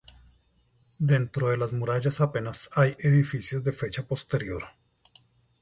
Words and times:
Dentro 0.97 1.51
de 1.51 1.57
las 1.57 1.73
murallas 1.73 2.21
apenas 2.21 2.71
hay 2.73 2.95
edificios 3.01 3.63
de 3.63 3.71
fecha 3.71 4.01
posterior. 4.01 4.63